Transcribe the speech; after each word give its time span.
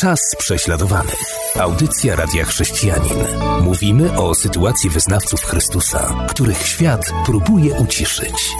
Czas 0.00 0.36
prześladowanych. 0.38 1.34
Audycja 1.56 2.16
Radia 2.16 2.44
Chrześcijanin. 2.44 3.18
Mówimy 3.62 4.18
o 4.18 4.34
sytuacji 4.34 4.90
wyznawców 4.90 5.44
Chrystusa, 5.44 6.26
których 6.30 6.66
świat 6.66 7.10
próbuje 7.26 7.74
uciszyć. 7.74 8.50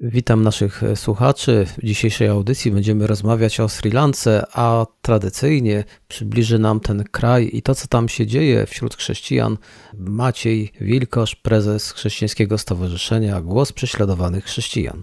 Witam 0.00 0.42
naszych 0.42 0.82
słuchaczy. 0.94 1.66
W 1.78 1.86
dzisiejszej 1.86 2.28
audycji 2.28 2.70
będziemy 2.70 3.06
rozmawiać 3.06 3.60
o 3.60 3.68
Sri 3.68 3.90
Lance, 3.90 4.46
a 4.52 4.86
tradycyjnie 5.02 5.84
przybliży 6.08 6.58
nam 6.58 6.80
ten 6.80 7.04
kraj 7.04 7.50
i 7.52 7.62
to, 7.62 7.74
co 7.74 7.88
tam 7.88 8.08
się 8.08 8.26
dzieje 8.26 8.66
wśród 8.66 8.96
chrześcijan. 8.96 9.56
Maciej 9.94 10.72
Wilkosz, 10.80 11.34
prezes 11.34 11.90
Chrześcijańskiego 11.90 12.58
Stowarzyszenia 12.58 13.40
Głos 13.40 13.72
Prześladowanych 13.72 14.44
Chrześcijan. 14.44 15.02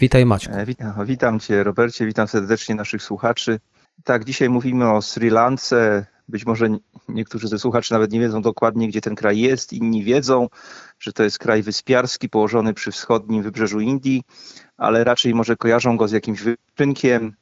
Witaj 0.00 0.26
Maćku. 0.26 0.54
E, 0.54 0.66
witam, 0.66 1.06
witam 1.06 1.40
Cię 1.40 1.64
Robercie, 1.64 2.06
witam 2.06 2.28
serdecznie 2.28 2.74
naszych 2.74 3.02
słuchaczy. 3.02 3.60
Tak, 4.04 4.24
dzisiaj 4.24 4.48
mówimy 4.48 4.90
o 4.90 5.02
Sri 5.02 5.30
Lance. 5.30 6.06
Być 6.28 6.46
może 6.46 6.68
niektórzy 7.08 7.48
ze 7.48 7.58
słuchaczy 7.58 7.92
nawet 7.92 8.12
nie 8.12 8.20
wiedzą 8.20 8.42
dokładnie, 8.42 8.88
gdzie 8.88 9.00
ten 9.00 9.14
kraj 9.14 9.38
jest. 9.38 9.72
Inni 9.72 10.04
wiedzą, 10.04 10.48
że 10.98 11.12
to 11.12 11.22
jest 11.22 11.38
kraj 11.38 11.62
wyspiarski 11.62 12.28
położony 12.28 12.74
przy 12.74 12.92
wschodnim 12.92 13.42
wybrzeżu 13.42 13.80
Indii, 13.80 14.22
ale 14.76 15.04
raczej 15.04 15.34
może 15.34 15.56
kojarzą 15.56 15.96
go 15.96 16.08
z 16.08 16.12
jakimś 16.12 16.42
wyprzynkiem, 16.42 17.34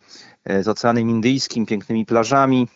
e, 0.45 0.63
z 0.63 0.69
Oceanem 0.69 1.11
Indyjskim, 1.11 1.67
pięknymi 1.67 2.07
plażami. 2.07 2.69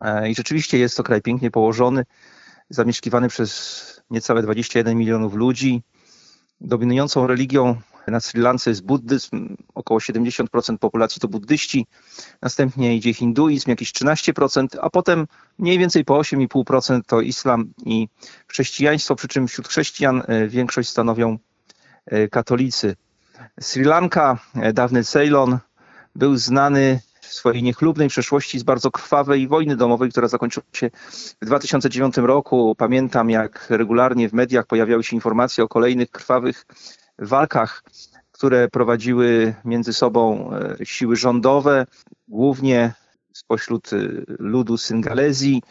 E, 0.00 0.30
I 0.30 0.34
rzeczywiście 0.34 0.78
jest 0.78 0.96
to 0.96 1.02
kraj 1.02 1.22
pięknie 1.22 1.50
położony, 1.50 2.04
zamieszkiwany 2.70 3.28
przez 3.28 4.02
niecałe 4.10 4.42
21 4.42 4.98
milionów 4.98 5.34
ludzi. 5.34 5.82
Dominującą 6.60 7.26
religią 7.26 7.76
na 8.08 8.20
Sri 8.20 8.40
Lance 8.40 8.70
jest 8.70 8.84
buddyzm, 8.84 9.56
około 9.74 10.00
70% 10.00 10.78
populacji 10.78 11.20
to 11.20 11.28
buddyści, 11.28 11.86
następnie 12.42 12.96
idzie 12.96 13.14
hinduizm, 13.14 13.70
jakieś 13.70 13.92
13%, 13.92 14.66
a 14.80 14.90
potem 14.90 15.26
mniej 15.58 15.78
więcej 15.78 16.04
po 16.04 16.14
8,5% 16.20 17.00
to 17.06 17.20
islam 17.20 17.72
i 17.84 18.08
chrześcijaństwo, 18.48 19.16
przy 19.16 19.28
czym 19.28 19.48
wśród 19.48 19.68
chrześcijan 19.68 20.22
e, 20.26 20.48
większość 20.48 20.88
stanowią 20.88 21.38
e, 22.06 22.28
katolicy. 22.28 22.96
Sri 23.60 23.84
Lanka, 23.84 24.38
e, 24.54 24.72
dawny 24.72 25.04
Ceylon, 25.04 25.58
był 26.14 26.36
znany 26.36 27.00
w 27.20 27.34
swojej 27.34 27.62
niechlubnej 27.62 28.08
przeszłości 28.08 28.58
z 28.58 28.62
bardzo 28.62 28.90
krwawej 28.90 29.48
wojny 29.48 29.76
domowej, 29.76 30.10
która 30.10 30.28
zakończyła 30.28 30.66
się 30.72 30.90
w 31.42 31.46
2009 31.46 32.16
roku. 32.16 32.74
Pamiętam, 32.78 33.30
jak 33.30 33.66
regularnie 33.70 34.28
w 34.28 34.32
mediach 34.32 34.66
pojawiały 34.66 35.04
się 35.04 35.16
informacje 35.16 35.64
o 35.64 35.68
kolejnych 35.68 36.10
krwawych 36.10 36.66
walkach, 37.18 37.82
które 38.32 38.68
prowadziły 38.68 39.54
między 39.64 39.92
sobą 39.92 40.50
e, 40.52 40.86
siły 40.86 41.16
rządowe, 41.16 41.86
głównie 42.28 42.92
spośród 43.32 43.92
e, 43.92 43.96
ludu 44.38 44.78
Syngalezji, 44.78 45.62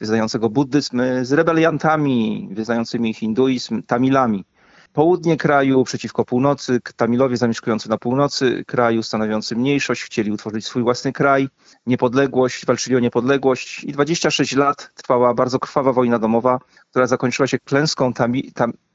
wyznającego 0.00 0.48
buddyzm, 0.48 1.00
e, 1.00 1.24
z 1.24 1.32
rebeliantami 1.32 2.48
wyznającymi 2.52 3.14
hinduizm, 3.14 3.82
Tamilami. 3.82 4.44
Południe 4.92 5.36
kraju 5.36 5.84
przeciwko 5.84 6.24
północy, 6.24 6.80
Tamilowie 6.96 7.36
zamieszkujący 7.36 7.88
na 7.88 7.98
północy 7.98 8.64
kraju, 8.66 9.02
stanowiący 9.02 9.56
mniejszość, 9.56 10.02
chcieli 10.02 10.30
utworzyć 10.30 10.66
swój 10.66 10.82
własny 10.82 11.12
kraj, 11.12 11.48
niepodległość, 11.86 12.66
walczyli 12.66 12.96
o 12.96 13.00
niepodległość 13.00 13.84
i 13.84 13.92
26 13.92 14.56
lat 14.56 14.90
trwała 14.94 15.34
bardzo 15.34 15.58
krwawa 15.58 15.92
wojna 15.92 16.18
domowa, 16.18 16.58
która 16.90 17.06
zakończyła 17.06 17.46
się 17.46 17.58
klęską 17.58 18.12
Tam, 18.12 18.32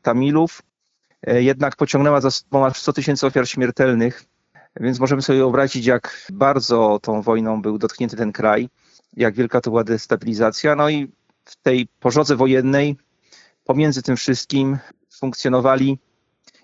Tamilów 0.02 0.62
jednak 1.24 1.76
pociągnęła 1.76 2.22
za 2.22 2.32
sobą 2.32 2.66
aż 2.66 2.82
100 2.82 2.94
tysięcy 2.94 3.28
ofiar 3.28 3.48
śmiertelnych, 3.50 4.26
więc 4.80 5.00
możemy 5.00 5.22
sobie 5.22 5.40
wyobrazić, 5.40 5.86
jak 5.86 6.28
bardzo 6.34 7.00
tą 7.02 7.22
wojną 7.22 7.62
był 7.62 7.78
dotknięty 7.78 8.18
ten 8.18 8.32
kraj, 8.32 8.70
jak 9.14 9.36
wielka 9.36 9.62
to 9.62 9.70
była 9.70 9.84
destabilizacja. 9.84 10.76
No 10.76 10.90
i 10.90 11.12
w 11.46 11.56
tej 11.56 11.88
pożodze 12.00 12.36
wojennej, 12.36 12.96
pomiędzy 13.64 14.02
tym 14.02 14.18
wszystkim 14.18 14.78
funkcjonowali 15.14 16.00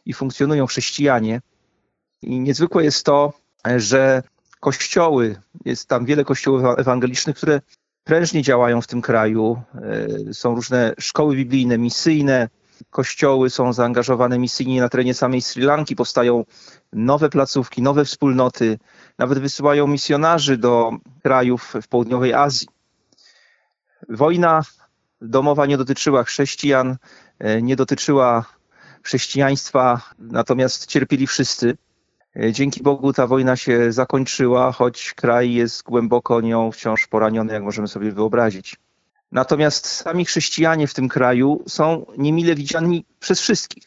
i 0.06 0.13
funkcjonują 0.13 0.68
chrześcijanie. 0.68 1.42
I 2.22 2.40
niezwykłe 2.40 2.84
jest 2.84 3.06
to, 3.06 3.34
że 3.75 4.24
kościoły, 4.59 5.36
jest 5.66 5.88
tam 5.88 6.06
wiele 6.06 6.25
kościołów 6.25 6.63
ewangelicznych, 6.78 7.36
które 7.36 7.62
prężnie 8.03 8.42
działają 8.42 8.81
w 8.81 8.88
tym 8.88 9.02
kraju. 9.02 9.62
E, 10.30 10.34
są 10.34 10.56
różne 10.56 10.94
szkoły 11.00 11.36
biblijne, 11.36 11.78
misyjne, 11.78 12.50
kościoły 12.89 13.50
są 13.50 13.73
zaangażowane 13.73 14.39
misyjnie 14.39 14.81
na 14.81 14.89
terenie 14.89 15.13
samej 15.13 15.41
Sri 15.41 15.63
Lanki, 15.63 15.95
powstają 15.95 16.45
nowe 16.94 17.29
placówki, 17.29 17.81
nowe 17.81 18.06
wspólnoty, 18.06 18.79
nawet 19.17 19.39
wysyłają 19.39 19.88
misjonarzy 19.88 20.57
do 20.57 20.91
krajów 21.23 21.73
w 21.81 21.88
południowej 21.88 22.33
Azji. 22.33 22.67
Wojna 24.09 24.62
domowa 25.22 25.66
nie 25.66 25.78
dotyczyła 25.78 26.23
chrześcijan, 26.23 26.97
e, 27.39 27.62
nie 27.62 27.75
dotyczyła 27.75 28.45
chrześcijaństwa, 29.03 30.01
natomiast 30.19 30.85
cierpieli 30.85 31.28
wszyscy. 31.28 31.78
E, 32.35 32.51
dzięki 32.51 32.83
Bogu 32.83 33.13
ta 33.13 33.28
wojna 33.28 33.56
się 33.56 33.91
zakończyła, 33.91 34.72
choć 34.72 35.13
kraj 35.13 35.53
jest 35.53 35.83
głęboko 35.83 36.41
nią 36.41 36.72
wciąż 36.72 37.07
poraniony, 37.07 37.53
jak 37.53 37.63
możemy 37.63 37.88
sobie 37.88 38.12
wyobrazić. 38.12 38.75
Natomiast 39.33 39.88
sami 39.88 40.25
chrześcijanie 40.25 40.88
w 40.88 40.94
tym 40.94 41.09
kraju 41.09 41.63
są 41.67 42.05
niemile 42.17 42.55
widziani 42.55 43.05
przez 43.19 43.41
wszystkich. 43.41 43.83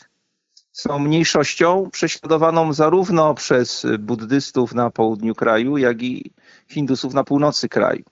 Są 0.73 0.99
mniejszością 0.99 1.91
prześladowaną 1.93 2.73
zarówno 2.73 3.35
przez 3.35 3.87
buddystów 3.99 4.75
na 4.75 4.91
południu 4.91 5.35
kraju, 5.35 5.77
jak 5.77 6.03
i 6.03 6.31
hindusów 6.69 7.15
na 7.15 7.25
północy 7.25 7.69
kraju. 7.69 8.05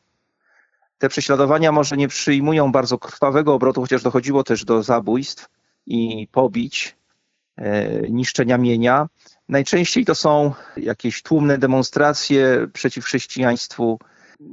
Te 0.98 1.08
prześladowania 1.08 1.72
może 1.72 1.96
nie 1.96 2.08
przyjmują 2.08 2.72
bardzo 2.72 2.98
krwawego 2.98 3.54
obrotu, 3.54 3.80
chociaż 3.80 4.02
dochodziło 4.02 4.44
też 4.44 4.64
do 4.64 4.82
zabójstw 4.82 5.48
i 5.86 6.28
pobić, 6.32 6.96
e, 7.56 8.00
niszczenia 8.10 8.58
mienia. 8.58 9.08
Najczęściej 9.48 10.04
to 10.04 10.14
są 10.14 10.52
jakieś 10.76 11.22
tłumne 11.22 11.58
demonstracje 11.58 12.66
przeciw 12.72 13.04
chrześcijaństwu, 13.04 13.98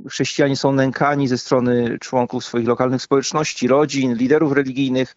chrześcijanie 0.09 0.57
są 0.57 0.71
nękani 0.71 1.27
ze 1.27 1.37
strony 1.37 1.97
członków 1.99 2.45
swoich 2.45 2.67
lokalnych 2.67 3.01
społeczności, 3.01 3.67
rodzin, 3.67 4.15
liderów 4.15 4.53
religijnych, 4.53 5.15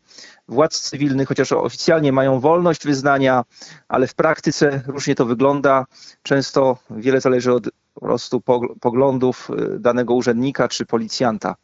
władz 0.48 0.80
cywilnych, 0.80 1.28
chociaż 1.28 1.52
oficjalnie 1.52 2.12
mają 2.12 2.40
wolność 2.40 2.84
wyznania, 2.84 3.44
ale 3.88 4.06
w 4.06 4.14
praktyce 4.14 4.82
różnie 4.86 5.14
to 5.14 5.26
wygląda. 5.26 5.86
Często 6.22 6.78
wiele 6.90 7.20
zależy 7.20 7.52
od 7.52 7.68
prostu 8.00 8.42
poglądów 8.80 9.50
y, 9.50 9.78
danego 9.78 10.14
urzędnika 10.14 10.68
czy 10.68 10.86
policjanta. 10.86 11.54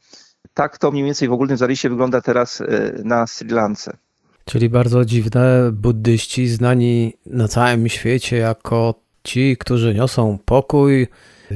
Tak 0.55 0.79
to 0.79 0.91
mniej 0.91 1.05
więcej 1.05 1.29
w 1.29 1.33
ogólnym 1.33 1.57
zarysie 1.57 1.89
wygląda 1.89 2.21
teraz 2.21 2.61
y, 2.61 3.01
na 3.05 3.27
Sri 3.27 3.49
Lance. 3.49 3.97
Czyli 4.45 4.69
bardzo 4.69 5.05
dziwne, 5.05 5.71
buddyści 5.73 6.49
znani 6.49 7.13
na 7.27 7.49
całym 7.49 7.89
świecie 7.89 8.37
jako 8.37 8.95
ci, 9.25 9.57
którzy 9.57 9.95
niosą 9.95 10.39
pokój, 10.45 11.07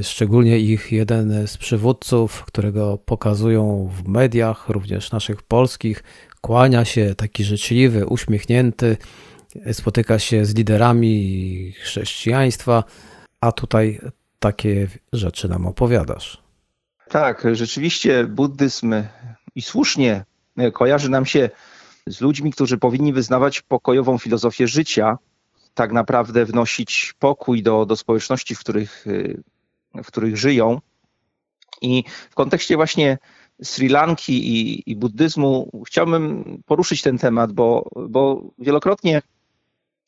Szczególnie 0.03 0.59
ich 0.59 0.93
jeden 0.93 1.47
z 1.47 1.57
przywódców, 1.57 2.45
którego 2.45 2.99
pokazują 2.99 3.91
w 3.97 4.09
mediach, 4.09 4.69
również 4.69 5.13
naszych 5.13 5.43
polskich, 5.43 6.03
kłania 6.41 6.85
się 6.85 7.15
taki 7.15 7.45
życzliwy, 7.45 8.07
uśmiechnięty, 8.07 8.97
spotyka 9.73 10.19
się 10.19 10.45
z 10.45 10.55
liderami 10.55 11.73
chrześcijaństwa, 11.73 12.85
a 13.41 13.53
tutaj 13.53 14.01
takie 14.39 14.89
rzeczy 15.13 15.49
nam 15.49 15.67
opowiadasz. 15.67 16.43
Tak, 17.09 17.47
rzeczywiście 17.53 18.25
buddyzm 18.25 18.95
i 19.55 19.63
słusznie 19.63 20.25
kojarzy 20.73 21.11
nam 21.11 21.27
się 21.27 21.51
z 22.07 22.21
ludźmi, 22.21 22.53
którzy 22.53 22.79
powinni 22.79 23.13
wyznawać 23.13 23.63
pokojową 23.63 24.19
filozofię 24.19 24.69
życia, 24.69 25.19
tak 25.75 25.93
naprawdę 25.93 26.45
wnosić 26.45 27.15
pokój 27.19 27.63
do, 27.63 27.87
do 27.87 27.97
społeczności, 27.97 28.55
w 28.55 28.61
których 28.61 29.05
w 29.95 30.07
których 30.07 30.37
żyją. 30.37 30.81
I 31.83 32.05
w 32.31 32.35
kontekście 32.35 32.77
właśnie 32.77 33.19
Sri 33.63 33.89
Lanki 33.89 34.49
i, 34.49 34.83
i 34.91 34.97
buddyzmu 34.97 35.71
chciałbym 35.87 36.45
poruszyć 36.67 37.03
ten 37.03 37.19
temat, 37.19 37.53
bo, 37.53 37.91
bo 38.09 38.43
wielokrotnie 38.59 39.23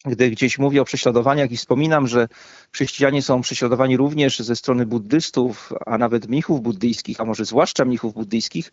gdy 0.07 0.31
gdzieś 0.31 0.59
mówię 0.59 0.83
o 0.83 0.85
prześladowaniach 0.85 1.51
i 1.51 1.57
wspominam, 1.57 2.09
że 2.09 2.29
chrześcijanie 2.73 3.23
są 3.23 3.41
prześladowani 3.41 3.97
również 3.97 4.39
ze 4.39 4.57
strony 4.57 4.87
buddystów, 4.87 5.73
a 5.87 5.99
nawet 5.99 6.29
mnichów 6.29 6.63
buddyjskich, 6.63 7.21
a 7.21 7.25
może 7.25 7.45
zwłaszcza 7.45 7.85
mnichów 7.85 8.15
buddyjskich, 8.15 8.73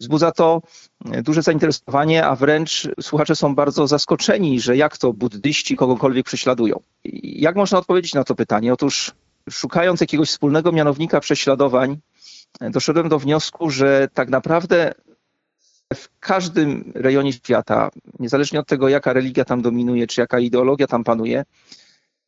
wzbudza 0.00 0.32
to 0.32 0.62
duże 1.22 1.42
zainteresowanie, 1.42 2.26
a 2.26 2.36
wręcz 2.36 2.88
słuchacze 3.00 3.36
są 3.36 3.54
bardzo 3.54 3.86
zaskoczeni, 3.86 4.60
że 4.60 4.76
jak 4.76 4.98
to 4.98 5.12
buddyści 5.12 5.76
kogokolwiek 5.76 6.26
prześladują. 6.26 6.80
Jak 7.22 7.56
można 7.56 7.78
odpowiedzieć 7.78 8.14
na 8.14 8.24
to 8.24 8.34
pytanie? 8.34 8.72
Otóż 8.72 9.12
szukając 9.50 10.00
jakiegoś 10.00 10.28
wspólnego 10.28 10.72
mianownika 10.72 11.20
prześladowań, 11.20 11.98
doszedłem 12.60 13.08
do 13.08 13.18
wniosku, 13.18 13.70
że 13.70 14.08
tak 14.14 14.28
naprawdę 14.28 14.92
w 15.94 16.08
każdym 16.20 16.92
rejonie 16.94 17.32
świata, 17.32 17.90
niezależnie 18.18 18.60
od 18.60 18.66
tego, 18.66 18.88
jaka 18.88 19.12
religia 19.12 19.44
tam 19.44 19.62
dominuje, 19.62 20.06
czy 20.06 20.20
jaka 20.20 20.38
ideologia 20.38 20.86
tam 20.86 21.04
panuje, 21.04 21.44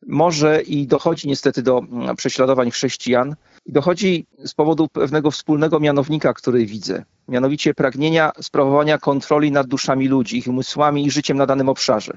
może 0.07 0.61
i 0.61 0.87
dochodzi 0.87 1.27
niestety 1.27 1.61
do 1.61 1.81
prześladowań 2.17 2.71
chrześcijan, 2.71 3.35
dochodzi 3.65 4.25
z 4.45 4.53
powodu 4.53 4.87
pewnego 4.87 5.31
wspólnego 5.31 5.79
mianownika, 5.79 6.33
który 6.33 6.65
widzę, 6.65 7.03
mianowicie 7.27 7.73
pragnienia 7.73 8.31
sprawowania 8.41 8.97
kontroli 8.97 9.51
nad 9.51 9.67
duszami 9.67 10.07
ludzi, 10.07 10.37
ich 10.37 10.47
umysłami 10.47 11.05
i 11.05 11.11
życiem 11.11 11.37
na 11.37 11.45
danym 11.45 11.69
obszarze. 11.69 12.13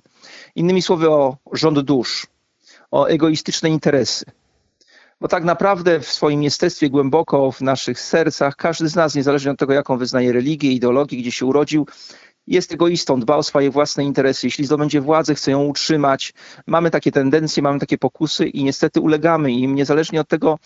Innymi 0.55 0.83
słowy 0.83 1.11
o 1.11 1.37
rząd 1.53 1.81
dusz, 1.81 2.27
o 2.91 3.07
egoistyczne 3.07 3.71
interesy. 3.71 4.25
Bo 5.21 5.29
tak 5.29 5.45
naprawdę 5.45 6.01
w 6.01 6.09
swoim 6.09 6.43
jestestwie 6.43 6.91
głęboko 6.91 7.53
w 7.53 7.61
naszych 7.61 8.01
sercach 8.01 8.57
każdy 8.57 8.89
z 8.89 8.95
nas, 8.95 9.15
niezależnie 9.15 9.51
od 9.51 9.59
tego, 9.59 9.73
jaką 9.73 9.99
wyznaje 9.99 10.33
religię, 10.33 10.73
ideologię, 10.73 11.17
gdzie 11.19 11.33
się 11.33 11.47
urodził, 11.47 11.87
jest 12.47 12.73
egoistą, 12.73 13.21
dba 13.21 13.37
o 13.37 13.43
swoje 13.43 13.71
własne 13.71 14.05
interesy. 14.05 14.47
Jeśli 14.47 14.65
zdobędzie 14.65 15.01
władzę, 15.01 15.35
chce 15.35 15.51
ją 15.51 15.65
utrzymać. 15.65 16.35
Mamy 16.67 16.91
takie 16.91 17.13
tendencje, 17.13 17.63
mamy 17.63 17.81
takie 17.81 17.99
pokusy 17.99 18.47
i 18.47 18.65
niestety 18.65 19.01
ulegamy 19.01 19.53
im, 19.53 19.75
niezależnie 19.75 20.21
od 20.21 20.29
tego, 20.29 20.59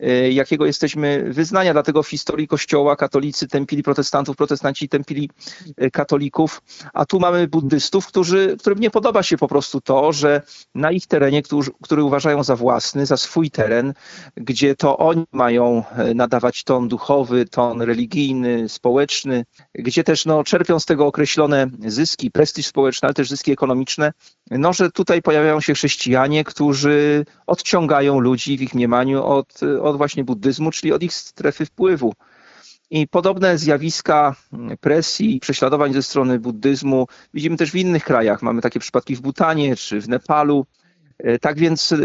e, 0.00 0.30
jakiego 0.30 0.66
jesteśmy 0.66 1.32
wyznania. 1.32 1.72
Dlatego 1.72 2.02
w 2.02 2.08
historii 2.08 2.48
Kościoła 2.48 2.96
katolicy 2.96 3.48
tępili 3.48 3.82
protestantów, 3.82 4.36
protestanci 4.36 4.88
tępili 4.88 5.30
e, 5.76 5.90
katolików, 5.90 6.62
a 6.94 7.06
tu 7.06 7.20
mamy 7.20 7.48
buddystów, 7.48 8.06
którzy, 8.06 8.56
którym 8.58 8.78
nie 8.78 8.90
podoba 8.90 9.22
się 9.22 9.36
po 9.36 9.48
prostu 9.48 9.80
to, 9.80 10.12
że 10.12 10.42
na 10.74 10.90
ich 10.90 11.06
terenie, 11.06 11.42
który, 11.42 11.70
który 11.82 12.02
uważają 12.02 12.44
za 12.44 12.56
własny, 12.56 13.06
za 13.06 13.16
swój 13.16 13.50
teren, 13.50 13.94
gdzie 14.36 14.76
to 14.76 14.98
oni 14.98 15.24
mają 15.32 15.84
e, 15.96 16.14
nadawać 16.14 16.64
ton 16.64 16.88
duchowy, 16.88 17.44
ton 17.44 17.82
religijny, 17.82 18.68
społeczny, 18.68 19.44
gdzie 19.74 20.04
też 20.04 20.26
no, 20.26 20.44
czerpią 20.44 20.80
z 20.80 20.84
tego 20.84 21.06
okresu 21.06 21.25
określone 21.26 21.66
zyski, 21.86 22.30
prestiż 22.30 22.66
społeczny, 22.66 23.06
ale 23.06 23.14
też 23.14 23.28
zyski 23.28 23.52
ekonomiczne, 23.52 24.12
no, 24.50 24.72
że 24.72 24.90
tutaj 24.90 25.22
pojawiają 25.22 25.60
się 25.60 25.74
chrześcijanie, 25.74 26.44
którzy 26.44 27.24
odciągają 27.46 28.20
ludzi 28.20 28.58
w 28.58 28.62
ich 28.62 28.74
mniemaniu 28.74 29.24
od, 29.24 29.60
od 29.82 29.96
właśnie 29.96 30.24
buddyzmu, 30.24 30.70
czyli 30.70 30.92
od 30.92 31.02
ich 31.02 31.14
strefy 31.14 31.66
wpływu. 31.66 32.14
I 32.90 33.08
podobne 33.08 33.58
zjawiska 33.58 34.34
presji 34.80 35.36
i 35.36 35.40
prześladowań 35.40 35.92
ze 35.92 36.02
strony 36.02 36.38
buddyzmu 36.38 37.06
widzimy 37.34 37.56
też 37.56 37.70
w 37.70 37.76
innych 37.76 38.04
krajach. 38.04 38.42
Mamy 38.42 38.62
takie 38.62 38.80
przypadki 38.80 39.16
w 39.16 39.20
Butanie 39.20 39.76
czy 39.76 40.00
w 40.00 40.08
Nepalu. 40.08 40.66
E, 41.18 41.38
tak 41.38 41.58
więc 41.58 41.92
e, 41.92 41.96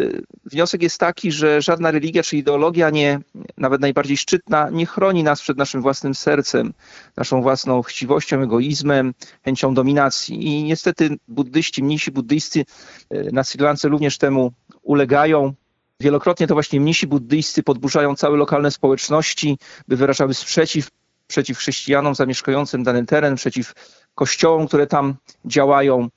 wniosek 0.45 0.83
jest 0.83 0.97
taki, 0.97 1.31
że 1.31 1.61
żadna 1.61 1.91
religia 1.91 2.23
czy 2.23 2.37
ideologia, 2.37 2.89
nie, 2.89 3.19
nawet 3.57 3.81
najbardziej 3.81 4.17
szczytna, 4.17 4.69
nie 4.69 4.85
chroni 4.85 5.23
nas 5.23 5.41
przed 5.41 5.57
naszym 5.57 5.81
własnym 5.81 6.15
sercem, 6.15 6.73
naszą 7.17 7.41
własną 7.41 7.81
chciwością, 7.81 8.41
egoizmem, 8.41 9.13
chęcią 9.45 9.73
dominacji. 9.73 10.47
I 10.47 10.63
niestety 10.63 11.17
buddyści, 11.27 11.83
mnisi 11.83 12.11
buddyjscy 12.11 12.65
e, 13.09 13.31
na 13.31 13.43
Sri 13.43 13.63
Lance 13.63 13.89
również 13.89 14.17
temu 14.17 14.51
ulegają. 14.83 15.53
Wielokrotnie 15.99 16.47
to 16.47 16.53
właśnie 16.53 16.81
mnisi 16.81 17.07
buddyjscy 17.07 17.63
podburzają 17.63 18.15
całe 18.15 18.37
lokalne 18.37 18.71
społeczności, 18.71 19.57
by 19.87 19.95
wyrażały 19.97 20.33
sprzeciw 20.33 20.89
przeciw 21.27 21.57
chrześcijanom 21.57 22.15
zamieszkującym 22.15 22.83
dany 22.83 23.05
teren, 23.05 23.35
przeciw 23.35 23.73
kościołom, 24.15 24.67
które 24.67 24.87
tam 24.87 25.15
działają. 25.45 26.09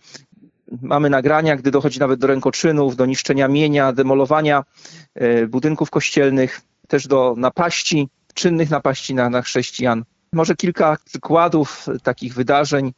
Mamy 0.82 1.10
nagrania, 1.10 1.56
gdy 1.56 1.70
dochodzi 1.70 2.00
nawet 2.00 2.20
do 2.20 2.26
rękoczynów, 2.26 2.96
do 2.96 3.06
niszczenia 3.06 3.48
mienia, 3.48 3.92
demolowania 3.92 4.64
e, 5.14 5.46
budynków 5.46 5.90
kościelnych, 5.90 6.60
też 6.88 7.06
do 7.06 7.34
napaści, 7.36 8.08
czynnych 8.34 8.70
napaści 8.70 9.14
na, 9.14 9.30
na 9.30 9.42
chrześcijan. 9.42 10.04
Może 10.32 10.56
kilka 10.56 10.96
przykładów 11.04 11.86
takich 12.02 12.34
wydarzeń. 12.34 12.92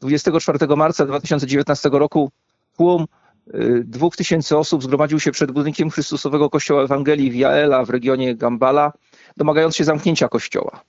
24 0.00 0.76
marca 0.76 1.06
2019 1.06 1.88
roku 1.92 2.30
tłum 2.76 3.02
e, 3.02 3.58
dwóch 3.84 4.16
tysięcy 4.16 4.58
osób 4.58 4.82
zgromadził 4.82 5.20
się 5.20 5.32
przed 5.32 5.52
budynkiem 5.52 5.90
Chrystusowego 5.90 6.50
Kościoła 6.50 6.82
Ewangelii 6.82 7.30
w 7.30 7.34
Jaela 7.34 7.84
w 7.84 7.90
regionie 7.90 8.36
Gambala, 8.36 8.92
domagając 9.36 9.76
się 9.76 9.84
zamknięcia 9.84 10.28
kościoła. 10.28 10.80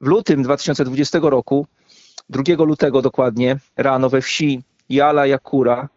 W 0.00 0.06
lutym 0.06 0.42
2020 0.42 1.18
roku, 1.22 1.66
2 2.28 2.42
lutego 2.64 3.02
dokładnie, 3.02 3.56
rano 3.76 4.08
we 4.08 4.20
wsi 4.20 4.62
Jala 4.88 5.26
Jakura, 5.26 5.88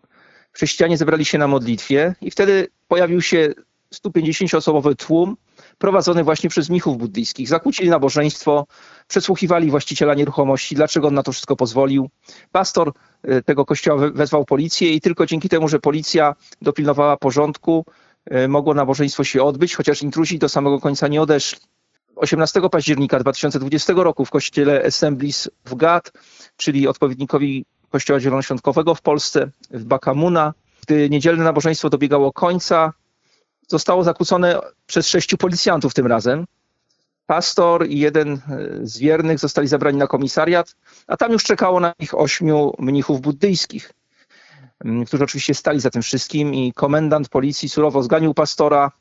chrześcijanie 0.52 0.98
zebrali 0.98 1.26
się 1.26 1.38
na 1.38 1.48
modlitwie 1.48 2.16
i 2.22 2.32
wtedy 2.32 2.68
pojawił 2.88 3.22
się 3.22 3.54
150-osobowy 3.96 4.96
tłum 4.96 5.38
prowadzony 5.78 6.24
właśnie 6.24 6.50
przez 6.50 6.70
mnichów 6.70 6.98
buddyjskich. 6.98 7.48
Zakłócili 7.48 7.90
nabożeństwo, 7.90 8.68
przesłuchiwali 9.08 9.72
właściciela 9.72 10.14
nieruchomości, 10.14 10.76
dlaczego 10.76 11.08
on 11.08 11.14
na 11.14 11.24
to 11.24 11.32
wszystko 11.32 11.56
pozwolił. 11.56 12.10
Pastor 12.52 12.92
e, 13.24 13.42
tego 13.42 13.66
kościoła 13.66 14.10
wezwał 14.14 14.46
policję 14.46 14.94
i 14.94 15.02
tylko 15.02 15.26
dzięki 15.26 15.50
temu, 15.50 15.68
że 15.68 15.80
policja 15.80 16.36
dopilnowała 16.62 17.18
porządku, 17.18 17.86
e, 18.26 18.48
mogło 18.48 18.74
nabożeństwo 18.74 19.24
się 19.24 19.44
odbyć, 19.44 19.76
chociaż 19.76 20.02
intruzi 20.02 20.40
do 20.40 20.50
samego 20.50 20.80
końca 20.80 21.08
nie 21.08 21.22
odeszli. 21.22 21.60
18 22.16 22.70
października 22.70 23.20
2020 23.20 23.94
roku 24.04 24.26
w 24.26 24.30
kościele 24.30 24.84
Assemblies 24.86 25.50
w 25.66 25.76
Gad, 25.76 26.12
czyli 26.58 26.88
odpowiednikowi 26.88 27.66
Kościoła 27.92 28.20
Zielonoświątkowego 28.20 28.96
w 28.96 29.02
Polsce, 29.02 29.52
w 29.72 29.84
Bakamuna. 29.84 30.54
Gdy 30.88 31.10
niedzielne 31.10 31.44
nabożeństwo 31.44 31.90
dobiegało 31.90 32.34
końca, 32.34 32.94
zostało 33.68 34.04
zakłócone 34.04 34.60
przez 34.88 35.08
sześciu 35.08 35.38
policjantów 35.38 35.94
tym 35.94 36.08
razem. 36.08 36.46
Pastor 37.26 37.88
i 37.88 38.00
jeden 38.00 38.34
e, 38.34 38.40
z 38.82 38.98
wiernych 38.98 39.40
zostali 39.40 39.68
zabrani 39.68 39.98
na 39.98 40.08
komisariat, 40.08 40.76
a 41.08 41.18
tam 41.18 41.32
już 41.32 41.44
czekało 41.44 41.80
na 41.80 41.94
nich 42.00 42.20
ośmiu 42.20 42.74
mnichów 42.80 43.22
buddyjskich, 43.22 43.92
którzy 45.08 45.24
oczywiście 45.24 45.54
stali 45.54 45.80
za 45.80 45.90
tym 45.90 46.02
wszystkim 46.02 46.54
i 46.54 46.74
komendant 46.74 47.30
policji 47.30 47.70
surowo 47.70 48.04
zganił 48.04 48.34
pastora, 48.34 48.92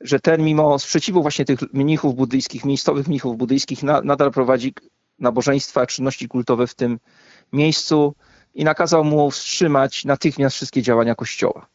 że 0.00 0.20
ten 0.20 0.44
mimo 0.44 0.78
sprzeciwu 0.78 1.22
właśnie 1.22 1.44
tych 1.44 1.58
mnichów 1.72 2.14
buddyjskich, 2.14 2.64
miejscowych 2.64 3.08
mnichów 3.08 3.36
buddyjskich 3.36 3.82
nadal 3.82 4.30
prowadzi 4.30 4.74
nabożeństwa, 5.18 5.86
czynności 5.86 6.28
kultowe 6.28 6.66
w 6.66 6.74
tym 6.74 6.98
miejscu 7.52 8.14
i 8.54 8.64
nakazał 8.64 9.04
mu 9.04 9.30
wstrzymać 9.30 10.04
natychmiast 10.04 10.56
wszystkie 10.56 10.82
działania 10.82 11.14
kościoła. 11.14 11.66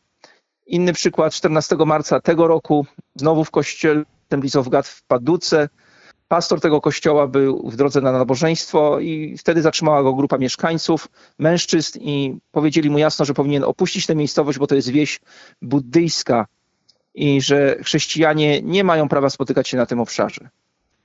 Inny 0.68 0.94
przykład, 0.94 1.34
14 1.34 1.75
marca 1.75 2.22
tego 2.22 2.48
roku, 2.48 2.86
znowu 3.16 3.44
w 3.44 3.52
kościele 3.52 4.04
Templizowgat 4.30 4.88
w 4.88 5.04
Paduce. 5.04 5.70
Pastor 6.28 6.62
tego 6.62 6.81
kościoła 6.81 7.28
był 7.28 7.70
w 7.70 7.75
drodze 7.75 8.02
na 8.02 8.12
nabożeństwo 8.12 9.00
i 9.00 9.38
wtedy 9.38 9.62
zatrzymała 9.62 10.04
go 10.04 10.14
grupa 10.14 10.38
mieszkańców, 10.38 11.08
mężczyzn 11.40 12.00
i 12.02 12.38
powiedzieli 12.52 12.90
mu 12.90 12.98
jasno, 12.98 13.26
że 13.26 13.34
powinien 13.34 13.64
opuścić 13.64 14.06
tę 14.06 14.16
miejscowość, 14.16 14.60
bo 14.60 14.68
to 14.68 14.76
jest 14.76 14.90
wieś 14.90 15.19
buddyjska 15.62 16.46
i 17.16 17.42
że 17.42 17.78
chrześcijanie 17.84 18.62
nie 18.62 18.84
mają 18.84 19.10
prawa 19.10 19.30
spotykać 19.30 19.68
się 19.68 19.78
na 19.78 19.86
tym 19.86 20.00
obszarze. 20.00 20.50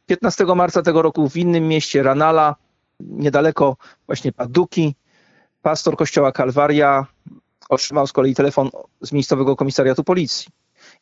15 0.06 0.44
marca 0.44 0.82
tego 0.82 1.02
roku 1.02 1.28
w 1.28 1.36
innym 1.36 1.68
mieście, 1.68 2.02
Ranala, 2.02 2.56
niedaleko 3.00 3.76
właśnie 4.06 4.32
Paduki, 4.32 4.94
pastor 5.62 5.96
kościoła 5.96 6.32
Kalwaria 6.32 7.06
otrzymał 7.68 8.06
z 8.06 8.12
kolei 8.12 8.34
telefon 8.34 8.70
z 9.00 9.12
miejscowego 9.12 9.56
komisariatu 9.56 10.04
policji. 10.04 10.46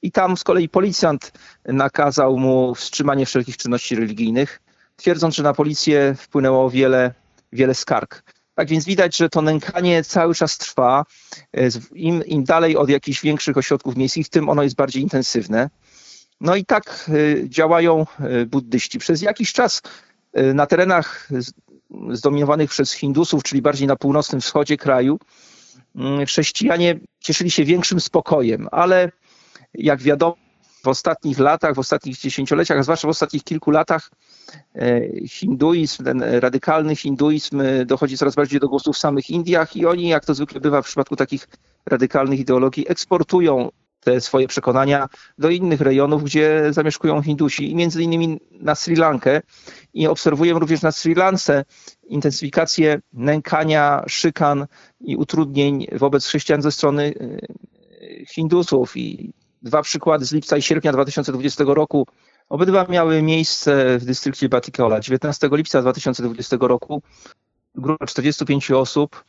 I 0.02 0.12
tam 0.12 0.36
z 0.36 0.44
kolei 0.44 0.68
policjant 0.68 1.32
nakazał 1.64 2.38
mu 2.38 2.74
wstrzymanie 2.74 3.26
wszelkich 3.26 3.56
czynności 3.56 3.96
religijnych, 3.96 4.60
twierdząc, 4.96 5.34
że 5.34 5.42
na 5.42 5.54
policję 5.54 6.14
wpłynęło 6.18 6.70
wiele, 6.70 7.14
wiele 7.52 7.74
skarg. 7.74 8.22
Tak 8.54 8.68
więc 8.68 8.84
widać, 8.84 9.16
że 9.16 9.28
to 9.28 9.42
nękanie 9.42 10.04
cały 10.04 10.34
czas 10.34 10.58
trwa. 10.58 11.04
Im, 11.94 12.24
Im 12.24 12.44
dalej 12.44 12.76
od 12.76 12.88
jakichś 12.88 13.22
większych 13.22 13.56
ośrodków 13.56 13.96
miejskich, 13.96 14.28
tym 14.28 14.48
ono 14.48 14.62
jest 14.62 14.76
bardziej 14.76 15.02
intensywne. 15.02 15.70
No 16.40 16.56
i 16.56 16.64
tak 16.64 17.06
y, 17.08 17.44
działają 17.48 18.06
y, 18.42 18.46
buddyści. 18.46 18.98
Przez 18.98 19.22
jakiś 19.22 19.52
czas 19.52 19.82
na 20.54 20.66
terenach 20.66 21.28
zdominowanych 22.12 22.70
przez 22.70 22.92
Hindusów, 22.92 23.42
czyli 23.42 23.62
bardziej 23.62 23.88
na 23.88 23.96
północnym 23.96 24.40
wschodzie 24.40 24.76
kraju, 24.76 25.18
mm, 25.96 26.26
chrześcijanie 26.26 27.00
cieszyli 27.20 27.50
się 27.50 27.64
większym 27.64 28.00
spokojem, 28.00 28.68
ale 28.72 29.12
jak 29.74 30.02
wiadomo, 30.02 30.36
w 30.86 30.88
ostatnich 30.88 31.38
latach, 31.38 31.74
w 31.74 31.78
ostatnich 31.78 32.18
dziesięcioleciach, 32.18 32.78
a 32.78 32.82
zwłaszcza 32.82 33.08
w 33.08 33.10
ostatnich 33.10 33.44
kilku 33.44 33.70
latach, 33.70 34.10
e, 34.74 35.00
hinduizm, 35.28 36.04
ten 36.04 36.22
radykalny 36.22 36.96
hinduizm 36.96 37.60
e, 37.60 37.84
dochodzi 37.84 38.18
coraz 38.18 38.34
bardziej 38.34 38.60
do 38.60 38.68
głosu 38.68 38.92
w 38.92 38.98
samych 38.98 39.30
Indiach 39.30 39.76
i 39.76 39.86
oni, 39.86 40.08
jak 40.08 40.24
to 40.24 40.34
zwykle 40.34 40.60
bywa 40.60 40.82
w 40.82 40.84
przypadku 40.84 41.16
takich 41.16 41.48
radykalnych 41.86 42.40
ideologii, 42.40 42.88
eksportują 42.88 43.70
te 44.06 44.20
swoje 44.20 44.48
przekonania 44.48 45.08
do 45.38 45.50
innych 45.50 45.80
rejonów, 45.80 46.24
gdzie 46.24 46.66
zamieszkują 46.70 47.22
Hindusi 47.22 47.70
i 47.70 47.74
między 47.74 48.02
innymi 48.02 48.40
na 48.52 48.74
Sri 48.74 48.96
Lankę. 48.96 49.42
I 49.94 50.06
obserwujemy 50.06 50.60
również 50.60 50.82
na 50.82 50.92
Sri 50.92 51.14
Lance 51.14 51.64
intensyfikację 52.08 53.00
nękania, 53.12 54.04
szykan 54.08 54.66
i 55.00 55.16
utrudnień 55.16 55.86
wobec 55.92 56.26
chrześcijan 56.26 56.62
ze 56.62 56.72
strony 56.72 57.14
e, 57.20 58.24
Hindusów. 58.26 58.96
I 58.96 59.32
dwa 59.62 59.82
przykłady 59.82 60.24
z 60.24 60.32
lipca 60.32 60.56
i 60.56 60.62
sierpnia 60.62 60.92
2020 60.92 61.64
roku. 61.66 62.06
Obydwa 62.48 62.86
miały 62.88 63.22
miejsce 63.22 63.98
w 63.98 64.04
dystrykcie 64.04 64.48
Batikola. 64.48 65.00
19 65.00 65.48
lipca 65.52 65.82
2020 65.82 66.56
roku 66.60 67.02
grupa 67.74 68.06
45 68.06 68.70
osób 68.70 69.24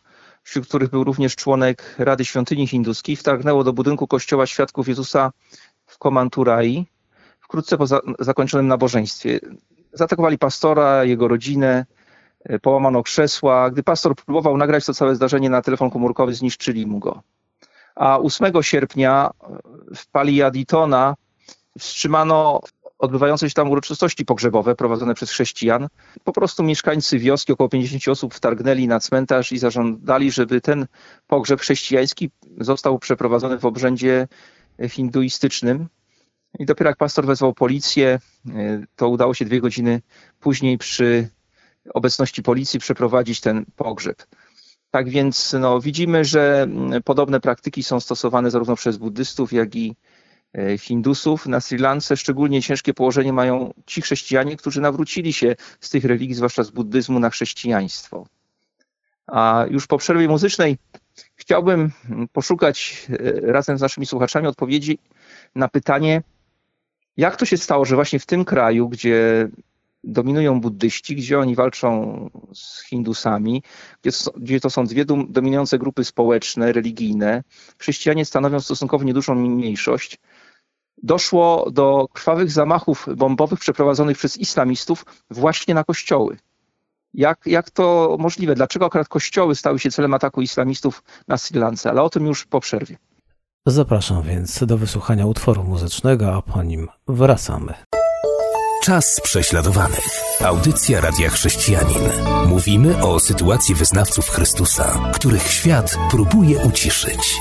wśród 0.47 0.67
których 0.67 0.89
był 0.89 1.03
również 1.03 1.35
członek 1.35 1.95
Rady 1.97 2.25
Świątyni 2.25 2.67
Hinduskiej, 2.67 3.15
wtargnęło 3.15 3.63
do 3.63 3.73
budynku 3.73 4.07
kościoła 4.07 4.47
Świadków 4.47 4.87
Jezusa 4.87 5.31
w 5.85 5.97
Komanturai, 5.97 6.85
wkrótce 7.39 7.77
po 7.77 7.87
za 7.87 8.01
zakończonym 8.19 8.67
nabożeństwie. 8.67 9.39
Zaatakowali 9.93 10.37
pastora, 10.37 11.03
jego 11.03 11.27
rodzinę, 11.27 11.85
e, 12.43 12.59
połamano 12.59 13.03
krzesła. 13.03 13.69
Gdy 13.69 13.83
pastor 13.83 14.15
próbował 14.15 14.57
nagrać 14.57 14.85
to 14.85 14.93
całe 14.93 15.15
zdarzenie 15.15 15.49
na 15.49 15.61
telefon 15.61 15.89
komórkowy, 15.89 16.33
zniszczyli 16.33 16.85
mu 16.85 16.99
go. 16.99 17.21
A 17.95 18.19
8 18.19 18.63
sierpnia 18.63 19.29
w 19.95 20.07
Paliaditona 20.07 21.15
wstrzymano 21.79 22.61
odbywające 22.99 23.49
się 23.49 23.53
tam 23.53 23.69
uroczystości 23.71 24.25
pogrzebowe 24.25 24.75
prowadzone 24.75 25.13
przez 25.13 25.31
chrześcijan. 25.31 25.87
Po 26.23 26.33
prostu 26.33 26.63
mieszkańcy 26.63 27.19
wioski, 27.19 27.53
około 27.53 27.69
50 27.69 28.07
osób, 28.07 28.33
wtargnęli 28.33 28.87
na 28.87 28.99
cmentarz 28.99 29.51
i 29.51 29.57
zażądali, 29.57 30.31
żeby 30.31 30.61
ten 30.61 30.87
pogrzeb 31.27 31.61
chrześcijański 31.61 32.29
został 32.59 32.99
przeprowadzony 32.99 33.59
w 33.59 33.65
obrzędzie 33.65 34.27
hinduistycznym. 34.89 35.87
I 36.59 36.65
dopiero 36.65 36.89
jak 36.89 36.97
pastor 36.97 37.25
wezwał 37.25 37.53
policję, 37.53 38.19
to 38.95 39.09
udało 39.09 39.33
się 39.33 39.45
dwie 39.45 39.61
godziny 39.61 40.01
później 40.39 40.77
przy 40.77 41.29
obecności 41.93 42.43
policji 42.43 42.79
przeprowadzić 42.79 43.41
ten 43.41 43.65
pogrzeb. 43.75 44.23
Tak 44.91 45.09
więc 45.09 45.55
no, 45.59 45.81
widzimy, 45.81 46.25
że 46.25 46.67
podobne 47.05 47.39
praktyki 47.39 47.83
są 47.83 47.99
stosowane 47.99 48.51
zarówno 48.51 48.75
przez 48.75 48.97
buddystów, 48.97 49.53
jak 49.53 49.75
i 49.75 49.95
E, 49.95 50.06
Hindusów 50.77 51.45
na 51.45 51.59
Sri 51.59 51.77
Lance. 51.77 52.17
Szczególnie 52.17 52.61
ciężkie 52.61 52.93
położenie 52.93 53.33
mają 53.33 53.73
ci 53.85 54.01
chrześcijanie, 54.01 54.57
którzy 54.57 54.81
nawrócili 54.81 55.33
się 55.33 55.55
z 55.79 55.89
tych 55.89 56.05
religii, 56.05 56.35
zwłaszcza 56.35 56.63
z 56.63 56.71
buddyzmu, 56.71 57.19
na 57.19 57.29
chrześcijaństwo. 57.29 58.27
A 59.27 59.65
już 59.69 59.87
po 59.87 59.97
przerwie 59.97 60.27
muzycznej 60.27 60.77
chciałbym 61.35 61.91
poszukać 62.31 63.07
e, 63.09 63.51
razem 63.51 63.77
z 63.77 63.81
naszymi 63.81 64.05
słuchaczami 64.05 64.47
odpowiedzi 64.47 64.99
na 65.55 65.67
pytanie, 65.67 66.21
jak 67.17 67.35
to 67.35 67.45
się 67.45 67.57
stało, 67.57 67.85
że 67.85 67.95
właśnie 67.95 68.19
w 68.19 68.25
tym 68.25 68.45
kraju, 68.45 68.89
gdzie 68.89 69.47
dominują 70.03 70.61
buddyści, 70.61 71.15
gdzie 71.15 71.39
oni 71.39 71.55
walczą 71.55 72.29
z 72.53 72.81
Hindusami, 72.83 73.63
gdzie, 74.01 74.17
gdzie 74.37 74.59
to 74.59 74.69
są 74.69 74.85
dwie 74.85 75.05
dominujące 75.05 75.79
grupy 75.79 76.03
społeczne, 76.03 76.73
religijne, 76.73 77.43
chrześcijanie 77.77 78.25
stanowią 78.25 78.59
stosunkowo 78.59 79.03
niedużą 79.03 79.35
mniejszość, 79.35 80.17
doszło 81.03 81.71
do 81.71 82.07
krwawych 82.13 82.51
zamachów 82.51 83.07
bombowych 83.15 83.59
przeprowadzonych 83.59 84.17
przez 84.17 84.37
islamistów 84.37 85.05
właśnie 85.29 85.73
na 85.73 85.83
kościoły. 85.83 86.37
Jak, 87.13 87.39
jak 87.45 87.71
to 87.71 88.15
możliwe? 88.19 88.55
Dlaczego 88.55 88.85
akurat 88.85 89.07
kościoły 89.07 89.55
stały 89.55 89.79
się 89.79 89.91
celem 89.91 90.13
ataku 90.13 90.41
islamistów 90.41 91.03
na 91.27 91.37
Sri 91.37 91.59
Lance? 91.59 91.89
Ale 91.89 92.01
o 92.01 92.09
tym 92.09 92.25
już 92.25 92.45
po 92.45 92.59
przerwie. 92.59 92.97
Zapraszam 93.65 94.21
więc 94.21 94.63
do 94.63 94.77
wysłuchania 94.77 95.25
utworu 95.25 95.63
muzycznego, 95.63 96.35
a 96.35 96.41
po 96.41 96.63
nim 96.63 96.87
wracamy. 97.07 97.73
Czas 98.83 99.21
prześladowanych. 99.21 100.21
Audycja 100.45 101.01
Radia 101.01 101.29
Chrześcijanin. 101.29 102.09
Mówimy 102.47 103.03
o 103.03 103.19
sytuacji 103.19 103.75
wyznawców 103.75 104.29
Chrystusa, 104.29 105.11
których 105.13 105.47
świat 105.47 105.97
próbuje 106.11 106.59
uciszyć. 106.59 107.35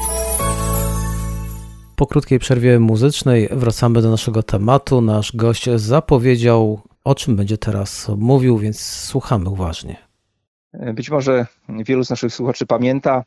Po 1.96 2.06
krótkiej 2.06 2.38
przerwie 2.38 2.78
muzycznej 2.78 3.48
wracamy 3.50 4.02
do 4.02 4.10
naszego 4.10 4.42
tematu. 4.42 5.00
Nasz 5.00 5.36
gość 5.36 5.70
zapowiedział, 5.70 6.80
o 7.04 7.14
czym 7.14 7.36
będzie 7.36 7.58
teraz 7.58 8.08
mówił, 8.16 8.58
więc 8.58 8.80
słuchamy 8.80 9.50
uważnie. 9.50 9.96
Być 10.94 11.10
może 11.10 11.46
wielu 11.68 12.04
z 12.04 12.10
naszych 12.10 12.34
słuchaczy 12.34 12.66
pamięta, 12.66 13.24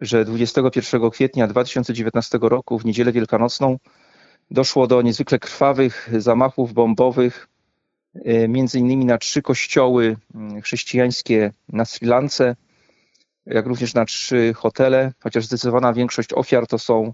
że 0.00 0.24
21 0.24 1.10
kwietnia 1.10 1.46
2019 1.46 2.38
roku, 2.42 2.78
w 2.78 2.84
niedzielę 2.84 3.12
wielkanocną, 3.12 3.78
doszło 4.50 4.86
do 4.86 5.02
niezwykle 5.02 5.38
krwawych 5.38 6.10
zamachów 6.18 6.72
bombowych, 6.72 7.48
e, 8.24 8.48
między 8.48 8.78
innymi 8.78 9.04
na 9.04 9.18
trzy 9.18 9.42
kościoły 9.42 10.16
mm, 10.34 10.62
chrześcijańskie 10.62 11.52
na 11.68 11.84
Sri 11.84 12.06
Lance, 12.06 12.56
jak 13.46 13.66
również 13.66 13.94
na 13.94 14.04
trzy 14.04 14.54
hotele, 14.54 15.12
chociaż 15.20 15.46
zdecydowana 15.46 15.92
większość 15.92 16.32
ofiar 16.32 16.66
to 16.66 16.78
są 16.78 17.12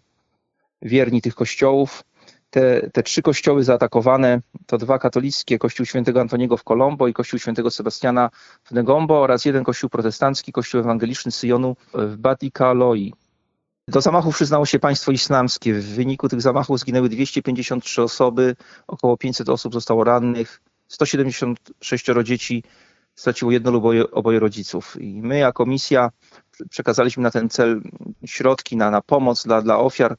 wierni 0.83 1.23
tych 1.23 1.35
kościołów. 1.35 2.05
Te, 2.51 2.91
te 2.91 3.03
trzy 3.03 3.23
kościoły 3.23 3.65
zaatakowane 3.65 4.41
to 4.67 4.79
dwa 4.79 4.99
katolickie, 4.99 5.59
kościół 5.59 5.87
świętego 5.87 6.21
Antoniego 6.21 6.57
w 6.57 6.65
Colombo 6.65 7.09
i 7.09 7.13
kościół 7.13 7.39
świętego 7.39 7.71
Sebastiana 7.71 8.31
w 8.65 8.73
Negombo 8.73 9.21
oraz 9.21 9.45
jeden 9.45 9.65
kościół 9.65 9.91
protestancki, 9.91 10.53
kościół 10.53 10.81
ewangeliczny 10.81 11.33
Syjonu 11.33 11.77
w 11.95 12.17
Batikaloi. 12.17 13.13
Do 13.89 14.01
zamachów 14.01 14.35
przyznało 14.35 14.67
się 14.67 14.79
państwo 14.79 15.13
islamskie. 15.13 15.75
W 15.75 15.85
wyniku 15.85 16.29
tych 16.29 16.41
zamachów 16.41 16.81
zginęły 16.81 17.09
253 17.09 18.03
osoby, 18.03 18.57
około 18.87 19.17
500 19.17 19.49
osób 19.49 19.73
zostało 19.73 20.05
rannych, 20.05 20.61
176 20.89 22.07
dzieci 22.25 22.63
straciło 23.15 23.53
jedno 23.53 23.71
lub 23.71 23.85
oboje, 23.85 24.11
oboje 24.11 24.41
rodziców. 24.41 24.97
I 25.01 25.23
my 25.23 25.39
jako 25.39 25.67
misja 25.67 26.11
przekazaliśmy 26.71 27.23
na 27.23 27.31
ten 27.31 27.49
cel 27.49 27.83
środki, 28.25 28.77
na, 28.77 28.91
na 28.91 29.03
pomoc 29.03 29.45
dla, 29.45 29.63
dla 29.63 29.79
ofiar. 29.79 30.17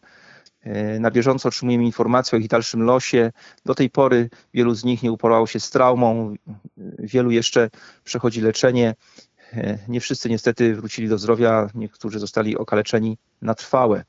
E, 0.62 1.00
na 1.00 1.12
bieżąco 1.12 1.50
otrzymujemy 1.50 1.84
informacje 1.84 2.38
o 2.38 2.40
ich 2.40 2.48
dalszym 2.48 2.84
losie. 2.84 3.32
Do 3.66 3.76
tej 3.76 3.90
pory 3.90 4.30
wielu 4.54 4.76
z 4.76 4.84
nich 4.84 5.04
nie 5.04 5.12
uporało 5.12 5.48
się 5.48 5.60
z 5.60 5.70
traumą, 5.70 6.36
wielu 7.00 7.32
jeszcze 7.32 7.70
przechodzi 8.04 8.42
leczenie. 8.42 8.96
E, 9.54 9.78
nie 9.88 10.00
wszyscy 10.00 10.30
niestety 10.30 10.76
wrócili 10.76 11.10
do 11.10 11.18
zdrowia, 11.18 11.70
niektórzy 11.76 12.20
zostali 12.20 12.58
okaleczeni 12.58 13.18
na 13.42 13.56
trwałe. 13.56 14.04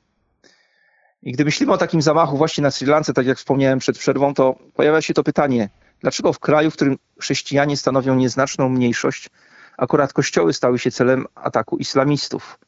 I 1.23 1.33
gdy 1.33 1.45
myślimy 1.45 1.73
o 1.73 1.79
takim 1.79 2.03
zamachu 2.03 2.37
właśnie 2.37 2.63
na 2.63 2.71
Sri 2.71 2.87
Lance, 2.87 3.13
tak 3.13 3.27
jak 3.27 3.39
wspomniałem 3.39 3.79
przed 3.79 3.99
przerwą, 3.99 4.35
to 4.35 4.59
pojawia 4.75 5.03
się 5.03 5.15
to 5.15 5.25
pytanie, 5.25 5.69
dlaczego 6.01 6.33
w 6.33 6.39
kraju, 6.39 6.71
w 6.71 6.75
którym 6.75 6.97
chrześcijanie 7.21 7.77
stanowią 7.77 8.17
nieznaczną 8.17 8.69
mniejszość, 8.69 9.31
akurat 9.77 10.13
kościoły 10.13 10.53
stały 10.53 10.79
się 10.79 10.91
celem 10.91 11.27
ataku 11.35 11.77
islamistów? 11.77 12.59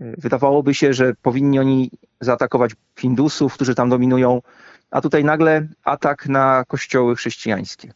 Wydawałoby 0.00 0.74
się, 0.74 0.92
że 0.92 1.14
powinni 1.22 1.58
oni 1.58 1.90
zaatakować 2.20 2.72
Hindusów, 2.98 3.54
którzy 3.54 3.74
tam 3.74 3.88
dominują, 3.88 4.42
a 4.90 5.00
tutaj 5.00 5.24
nagle 5.24 5.68
atak 5.84 6.28
na 6.28 6.64
kościoły 6.68 7.16
chrześcijańskie. 7.16 7.92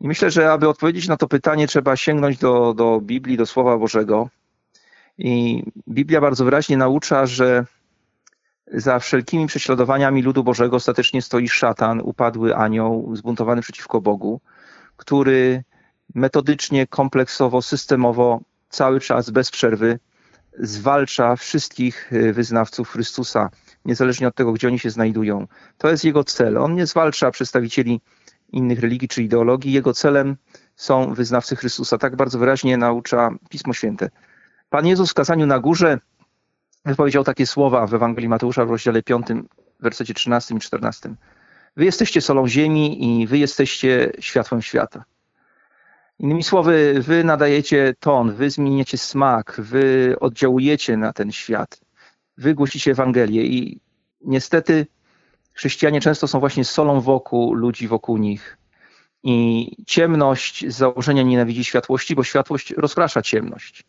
I 0.00 0.08
myślę, 0.08 0.30
że 0.30 0.52
aby 0.52 0.68
odpowiedzieć 0.68 1.08
na 1.08 1.16
to 1.16 1.28
pytanie, 1.28 1.66
trzeba 1.66 1.96
sięgnąć 1.96 2.38
do, 2.38 2.74
do 2.74 3.00
Biblii, 3.00 3.36
do 3.36 3.46
Słowa 3.46 3.78
Bożego. 3.78 4.28
I 5.18 5.62
Biblia 5.88 6.20
bardzo 6.20 6.44
wyraźnie 6.44 6.76
naucza, 6.76 7.26
że 7.26 7.64
za 8.72 8.98
wszelkimi 8.98 9.46
prześladowaniami 9.46 10.22
ludu 10.22 10.44
Bożego 10.44 10.76
ostatecznie 10.76 11.22
stoi 11.22 11.48
szatan, 11.48 12.00
upadły 12.00 12.56
anioł, 12.56 13.16
zbuntowany 13.16 13.62
przeciwko 13.62 14.00
Bogu, 14.00 14.40
który 14.96 15.64
metodycznie, 16.14 16.86
kompleksowo, 16.86 17.62
systemowo, 17.62 18.40
cały 18.68 19.00
czas, 19.00 19.30
bez 19.30 19.50
przerwy 19.50 19.98
zwalcza 20.58 21.36
wszystkich 21.36 22.12
y, 22.12 22.32
wyznawców 22.32 22.90
Chrystusa, 22.90 23.50
niezależnie 23.84 24.28
od 24.28 24.34
tego, 24.34 24.52
gdzie 24.52 24.68
oni 24.68 24.78
się 24.78 24.90
znajdują. 24.90 25.46
To 25.78 25.90
jest 25.90 26.04
jego 26.04 26.24
cel. 26.24 26.58
On 26.58 26.74
nie 26.74 26.86
zwalcza 26.86 27.30
przedstawicieli 27.30 28.00
innych 28.52 28.80
religii 28.80 29.08
czy 29.08 29.22
ideologii. 29.22 29.72
Jego 29.72 29.94
celem 29.94 30.36
są 30.76 31.14
wyznawcy 31.14 31.56
Chrystusa. 31.56 31.98
Tak 31.98 32.16
bardzo 32.16 32.38
wyraźnie 32.38 32.76
naucza 32.76 33.30
Pismo 33.48 33.72
Święte. 33.72 34.10
Pan 34.70 34.86
Jezus 34.86 35.10
w 35.10 35.14
kazaniu 35.14 35.46
na 35.46 35.58
górze 35.58 35.98
wypowiedział 36.84 37.24
takie 37.24 37.46
słowa 37.46 37.86
w 37.86 37.94
Ewangelii 37.94 38.28
Mateusza 38.28 38.64
w 38.64 38.70
rozdziale 38.70 39.02
5, 39.02 39.26
w 39.80 39.82
wersecie 39.82 40.14
13 40.14 40.54
i 40.54 40.58
14. 40.58 41.14
Wy 41.76 41.84
jesteście 41.84 42.20
solą 42.20 42.48
ziemi 42.48 43.20
i 43.20 43.26
wy 43.26 43.38
jesteście 43.38 44.12
światłem 44.20 44.62
świata. 44.62 45.04
Innymi 46.22 46.42
słowy, 46.42 46.94
wy 47.00 47.24
nadajecie 47.24 47.94
ton, 48.00 48.34
wy 48.34 48.50
zmieniacie 48.50 48.98
smak, 48.98 49.56
wy 49.58 50.14
oddziałujecie 50.20 50.96
na 50.96 51.12
ten 51.12 51.32
świat, 51.32 51.80
wy 52.36 52.54
głosicie 52.54 52.90
Ewangelię 52.90 53.44
i 53.44 53.80
niestety 54.20 54.86
chrześcijanie 55.52 56.00
często 56.00 56.28
są 56.28 56.40
właśnie 56.40 56.64
solą 56.64 57.00
wokół 57.00 57.54
ludzi 57.54 57.88
wokół 57.88 58.16
nich. 58.18 58.58
I 59.22 59.68
ciemność 59.86 60.64
z 60.68 60.76
założenia 60.76 61.22
nienawidzi 61.22 61.64
światłości, 61.64 62.14
bo 62.14 62.24
światłość 62.24 62.70
rozprasza 62.70 63.22
ciemność. 63.22 63.84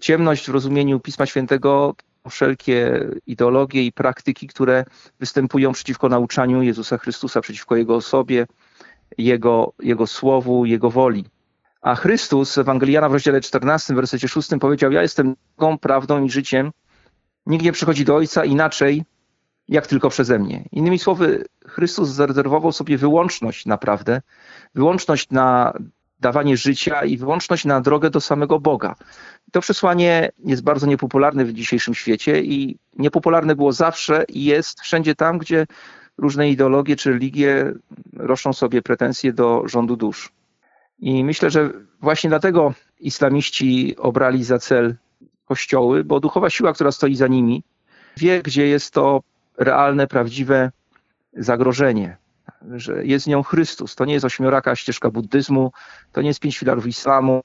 Ciemność 0.00 0.46
w 0.46 0.54
rozumieniu 0.54 1.00
Pisma 1.00 1.26
Świętego 1.26 1.94
wszelkie 2.30 3.08
ideologie 3.26 3.86
i 3.86 3.92
praktyki, 3.92 4.46
które 4.46 4.84
występują 5.20 5.72
przeciwko 5.72 6.08
nauczaniu 6.08 6.62
Jezusa 6.62 6.98
Chrystusa, 6.98 7.40
przeciwko 7.40 7.76
Jego 7.76 7.94
osobie, 7.94 8.46
Jego, 9.18 9.72
Jego 9.82 10.06
słowu, 10.06 10.64
Jego 10.64 10.90
woli. 10.90 11.24
A 11.80 11.94
Chrystus, 11.94 12.58
Ewangeliana 12.58 13.08
w 13.08 13.12
rozdziale 13.12 13.40
14, 13.40 13.92
w 13.92 13.96
wersecie 13.96 14.28
6 14.28 14.48
powiedział, 14.60 14.92
ja 14.92 15.02
jestem 15.02 15.34
drogą, 15.58 15.78
prawdą 15.78 16.24
i 16.24 16.30
życiem. 16.30 16.70
Nikt 17.46 17.64
nie 17.64 17.72
przychodzi 17.72 18.04
do 18.04 18.16
Ojca 18.16 18.44
inaczej, 18.44 19.04
jak 19.68 19.86
tylko 19.86 20.10
przeze 20.10 20.38
mnie. 20.38 20.64
Innymi 20.72 20.98
słowy, 20.98 21.44
Chrystus 21.66 22.08
zarezerwował 22.08 22.72
sobie 22.72 22.98
wyłączność 22.98 23.66
naprawdę, 23.66 24.20
wyłączność 24.74 25.30
na 25.30 25.72
dawanie 26.20 26.56
życia 26.56 27.04
i 27.04 27.16
wyłączność 27.16 27.64
na 27.64 27.80
drogę 27.80 28.10
do 28.10 28.20
samego 28.20 28.60
Boga. 28.60 28.94
To 29.52 29.60
przesłanie 29.60 30.30
jest 30.44 30.62
bardzo 30.62 30.86
niepopularne 30.86 31.44
w 31.44 31.52
dzisiejszym 31.52 31.94
świecie 31.94 32.42
i 32.42 32.78
niepopularne 32.98 33.56
było 33.56 33.72
zawsze 33.72 34.24
i 34.28 34.44
jest 34.44 34.80
wszędzie 34.80 35.14
tam, 35.14 35.38
gdzie 35.38 35.66
różne 36.18 36.50
ideologie 36.50 36.96
czy 36.96 37.12
religie 37.12 37.72
roszczą 38.16 38.52
sobie 38.52 38.82
pretensje 38.82 39.32
do 39.32 39.62
rządu 39.66 39.96
dusz. 39.96 40.32
I 41.00 41.24
myślę, 41.24 41.50
że 41.50 41.70
właśnie 42.00 42.30
dlatego 42.30 42.74
islamiści 43.00 43.96
obrali 43.96 44.44
za 44.44 44.58
cel 44.58 44.96
kościoły, 45.44 46.04
bo 46.04 46.20
duchowa 46.20 46.50
siła, 46.50 46.72
która 46.72 46.92
stoi 46.92 47.14
za 47.14 47.26
nimi, 47.26 47.62
wie, 48.16 48.42
gdzie 48.42 48.66
jest 48.66 48.94
to 48.94 49.22
realne, 49.58 50.06
prawdziwe 50.06 50.70
zagrożenie, 51.32 52.16
że 52.70 53.06
jest 53.06 53.26
nią 53.26 53.42
Chrystus. 53.42 53.94
To 53.94 54.04
nie 54.04 54.14
jest 54.14 54.24
ośmioraka 54.24 54.76
ścieżka 54.76 55.10
buddyzmu, 55.10 55.72
to 56.12 56.22
nie 56.22 56.28
jest 56.28 56.40
pięć 56.40 56.58
filarów 56.58 56.86
islamu, 56.86 57.42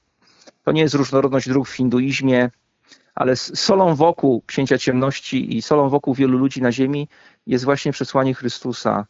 to 0.64 0.72
nie 0.72 0.82
jest 0.82 0.94
różnorodność 0.94 1.48
dróg 1.48 1.68
w 1.68 1.72
hinduizmie, 1.72 2.50
ale 3.14 3.36
solą 3.36 3.94
wokół 3.94 4.42
księcia 4.46 4.78
ciemności 4.78 5.56
i 5.56 5.62
solą 5.62 5.88
wokół 5.88 6.14
wielu 6.14 6.38
ludzi 6.38 6.62
na 6.62 6.72
ziemi 6.72 7.08
jest 7.46 7.64
właśnie 7.64 7.92
przesłanie 7.92 8.34
Chrystusa. 8.34 9.06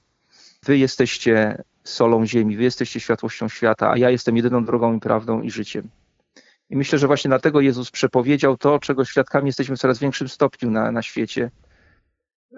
Wy 0.62 0.78
jesteście 0.78 1.62
solą 1.88 2.26
ziemi, 2.26 2.56
wy 2.56 2.62
jesteście 2.62 3.00
światłością 3.00 3.48
świata, 3.48 3.90
a 3.90 3.96
ja 3.96 4.10
jestem 4.10 4.36
jedyną 4.36 4.64
drogą 4.64 4.96
i 4.96 5.00
prawdą 5.00 5.42
i 5.42 5.50
życiem. 5.50 5.88
I 6.70 6.76
myślę, 6.76 6.98
że 6.98 7.06
właśnie 7.06 7.28
dlatego 7.28 7.60
Jezus 7.60 7.90
przepowiedział 7.90 8.56
to, 8.56 8.78
czego 8.78 9.04
świadkami 9.04 9.46
jesteśmy 9.46 9.76
w 9.76 9.78
coraz 9.78 9.98
większym 9.98 10.28
stopniu 10.28 10.70
na, 10.70 10.92
na 10.92 11.02
świecie. 11.02 11.50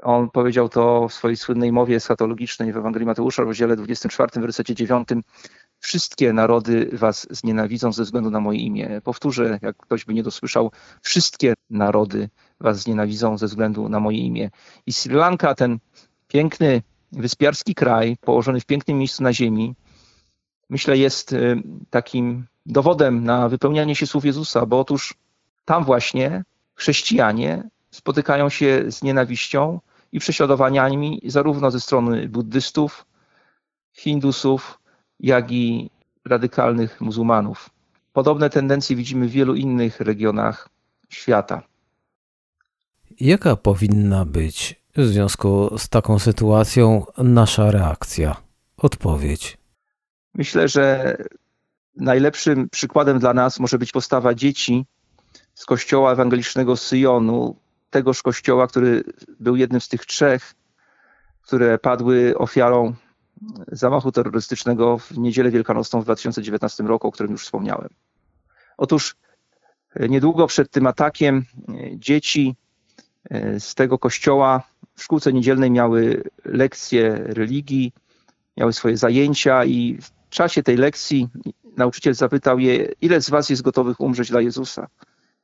On 0.02 0.30
powiedział 0.30 0.68
to 0.68 1.08
w 1.08 1.14
swojej 1.14 1.36
słynnej 1.36 1.72
mowie 1.72 1.96
eschatologicznej 1.96 2.72
w 2.72 2.76
Ewangelii 2.76 3.06
Mateusza, 3.06 3.42
rozdziale 3.42 3.76
24, 3.76 4.40
wersecie 4.40 4.74
9. 4.74 5.08
Wszystkie 5.78 6.32
narody 6.32 6.90
was 6.92 7.26
znienawidzą 7.30 7.92
ze 7.92 8.04
względu 8.04 8.30
na 8.30 8.40
moje 8.40 8.58
imię. 8.58 9.00
Powtórzę, 9.04 9.58
jak 9.62 9.76
ktoś 9.76 10.04
by 10.04 10.14
nie 10.14 10.22
dosłyszał, 10.22 10.72
wszystkie 11.02 11.54
narody 11.70 12.28
was 12.60 12.78
znienawidzą 12.78 13.38
ze 13.38 13.46
względu 13.46 13.88
na 13.88 14.00
moje 14.00 14.18
imię. 14.18 14.50
I 14.86 14.92
Sri 14.92 15.14
Lanka, 15.14 15.54
ten 15.54 15.78
piękny, 16.28 16.82
wyspiarski 17.12 17.74
kraj, 17.74 18.16
położony 18.20 18.60
w 18.60 18.66
pięknym 18.66 18.98
miejscu 18.98 19.22
na 19.22 19.32
ziemi, 19.32 19.74
myślę, 20.70 20.98
jest 20.98 21.32
y, 21.32 21.62
takim 21.90 22.46
dowodem 22.66 23.24
na 23.24 23.48
wypełnianie 23.48 23.94
się 23.94 24.06
słów 24.06 24.24
Jezusa, 24.24 24.66
bo 24.66 24.80
otóż 24.80 25.14
tam 25.64 25.84
właśnie 25.84 26.44
chrześcijanie 26.74 27.68
spotykają 27.90 28.48
się 28.48 28.84
z 28.88 29.02
nienawiścią 29.02 29.80
i 30.12 30.20
prześladowaniami 30.20 31.20
zarówno 31.24 31.70
ze 31.70 31.80
strony 31.80 32.28
buddystów, 32.28 33.06
hindusów, 33.92 34.78
jak 35.20 35.52
i 35.52 35.90
radykalnych 36.24 37.00
muzułmanów. 37.00 37.70
Podobne 38.12 38.50
tendencje 38.50 38.96
widzimy 38.96 39.28
w 39.28 39.30
wielu 39.30 39.54
innych 39.54 40.00
regionach 40.00 40.68
świata. 41.08 41.62
Jaka 43.20 43.56
powinna 43.56 44.24
być 44.24 44.82
w 44.98 45.06
związku 45.06 45.78
z 45.78 45.88
taką 45.88 46.18
sytuacją 46.18 47.06
nasza 47.18 47.70
reakcja? 47.70 48.36
Odpowiedź. 48.76 49.58
Myślę, 50.34 50.68
że 50.68 51.16
najlepszym 51.96 52.68
przykładem 52.68 53.18
dla 53.18 53.34
nas 53.34 53.60
może 53.60 53.78
być 53.78 53.92
postawa 53.92 54.34
dzieci 54.34 54.86
z 55.54 55.64
kościoła 55.64 56.12
ewangelicznego 56.12 56.76
Syjonu, 56.76 57.56
tegoż 57.90 58.22
kościoła, 58.22 58.66
który 58.66 59.04
był 59.40 59.56
jednym 59.56 59.80
z 59.80 59.88
tych 59.88 60.06
trzech, 60.06 60.54
które 61.42 61.78
padły 61.78 62.38
ofiarą 62.38 62.94
zamachu 63.72 64.12
terrorystycznego 64.12 64.98
w 64.98 65.18
niedzielę 65.18 65.50
wielkanocną 65.50 66.00
w 66.00 66.04
2019 66.04 66.84
roku, 66.84 67.08
o 67.08 67.12
którym 67.12 67.32
już 67.32 67.44
wspomniałem. 67.44 67.88
Otóż 68.76 69.16
e, 69.94 70.08
niedługo 70.08 70.46
przed 70.46 70.70
tym 70.70 70.86
atakiem 70.86 71.44
e, 71.68 71.98
dzieci 71.98 72.56
e, 73.30 73.60
z 73.60 73.74
tego 73.74 73.98
kościoła 73.98 74.62
w 74.98 75.02
szkółce 75.02 75.32
niedzielnej 75.32 75.70
miały 75.70 76.22
lekcje 76.44 77.14
religii, 77.14 77.92
miały 78.56 78.72
swoje 78.72 78.96
zajęcia 78.96 79.64
i 79.64 79.98
w 80.02 80.28
czasie 80.30 80.62
tej 80.62 80.76
lekcji 80.76 81.28
nauczyciel 81.76 82.14
zapytał 82.14 82.58
je, 82.58 82.92
ile 83.00 83.20
z 83.20 83.30
was 83.30 83.50
jest 83.50 83.62
gotowych 83.62 84.00
umrzeć 84.00 84.30
dla 84.30 84.40
Jezusa? 84.40 84.86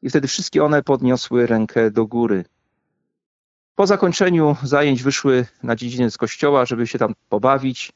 I 0.03 0.11
wtedy 0.11 0.29
wszystkie 0.29 0.65
one 0.65 0.83
podniosły 0.83 1.47
rękę 1.47 1.91
do 1.91 2.07
góry. 2.07 2.45
Po 3.75 3.87
zakończeniu 3.87 4.57
zajęć 4.63 5.03
wyszły 5.03 5.47
na 5.63 5.77
dziedziniec 5.77 6.17
kościoła, 6.17 6.67
żeby 6.67 6.87
się 6.87 6.99
tam 6.99 7.15
pobawić, 7.29 7.93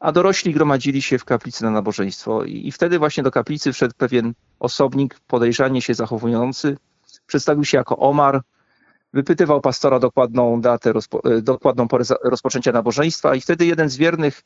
a 0.00 0.12
dorośli 0.12 0.54
gromadzili 0.54 1.02
się 1.02 1.18
w 1.18 1.24
kaplicy 1.24 1.64
na 1.64 1.70
nabożeństwo. 1.70 2.44
I 2.44 2.72
wtedy 2.72 2.98
właśnie 2.98 3.22
do 3.22 3.30
kaplicy 3.30 3.72
wszedł 3.72 3.94
pewien 3.96 4.32
osobnik 4.60 5.20
podejrzanie 5.26 5.82
się 5.82 5.94
zachowujący. 5.94 6.76
Przedstawił 7.26 7.64
się 7.64 7.78
jako 7.78 7.98
Omar, 7.98 8.42
wypytywał 9.12 9.60
pastora 9.60 9.98
dokładną 9.98 10.60
datę, 10.60 10.92
e, 11.24 11.42
dokładną 11.42 11.88
porę 11.88 12.04
rozpoczęcia 12.24 12.72
nabożeństwa 12.72 13.34
i 13.34 13.40
wtedy 13.40 13.66
jeden 13.66 13.88
z 13.88 13.96
wiernych 13.96 14.42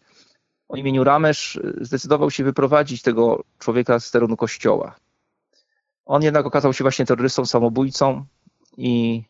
o 0.68 0.76
imieniu 0.76 1.04
Ramesz 1.04 1.60
zdecydował 1.80 2.30
się 2.30 2.44
wyprowadzić 2.44 3.02
tego 3.02 3.44
człowieka 3.58 4.00
z 4.00 4.10
terenu 4.10 4.36
kościoła. 4.36 4.96
On 6.06 6.22
jednak 6.22 6.46
okazał 6.46 6.72
się 6.72 6.84
właśnie 6.84 7.06
terrorystą, 7.06 7.46
samobójcą 7.46 8.24
i 8.76 9.22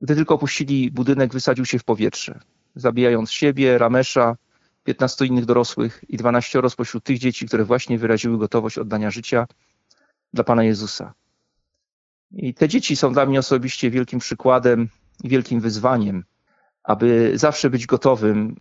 gdy 0.00 0.14
tylko 0.14 0.34
opuścili 0.34 0.90
budynek, 0.90 1.32
wysadził 1.32 1.64
się 1.64 1.78
w 1.78 1.84
powietrze, 1.84 2.40
zabijając 2.74 3.30
siebie, 3.30 3.78
Ramesza, 3.78 4.36
15 4.84 5.26
innych 5.26 5.44
dorosłych 5.44 6.04
i 6.08 6.16
12 6.16 6.62
spośród 6.68 7.04
tych 7.04 7.18
dzieci, 7.18 7.46
które 7.46 7.64
właśnie 7.64 7.98
wyraziły 7.98 8.38
gotowość 8.38 8.78
oddania 8.78 9.10
życia 9.10 9.46
dla 10.32 10.44
Pana 10.44 10.64
Jezusa. 10.64 11.14
I 12.32 12.54
te 12.54 12.68
dzieci 12.68 12.96
są 12.96 13.12
dla 13.12 13.26
mnie 13.26 13.38
osobiście 13.38 13.90
wielkim 13.90 14.18
przykładem 14.18 14.88
i 15.24 15.28
wielkim 15.28 15.60
wyzwaniem, 15.60 16.24
aby 16.82 17.32
zawsze 17.34 17.70
być 17.70 17.86
gotowym 17.86 18.56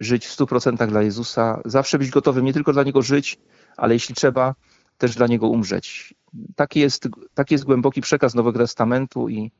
żyć 0.00 0.26
w 0.26 0.36
100% 0.36 0.86
dla 0.88 1.02
Jezusa, 1.02 1.60
zawsze 1.64 1.98
być 1.98 2.10
gotowym 2.10 2.44
nie 2.44 2.52
tylko 2.52 2.72
dla 2.72 2.82
Niego 2.82 3.02
żyć, 3.02 3.38
ale 3.76 3.94
jeśli 3.94 4.14
trzeba, 4.14 4.54
też 4.98 5.14
dla 5.14 5.26
Niego 5.26 5.48
umrzeć. 5.48 6.14
Taki 6.56 6.80
jest, 6.80 7.08
taki 7.34 7.54
jest 7.54 7.64
głęboki 7.64 8.00
przekaz 8.00 8.34
Nowego 8.34 8.58
Testamentu 8.58 9.28
i, 9.28 9.52